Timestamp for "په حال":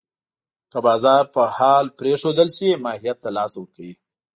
1.33-1.85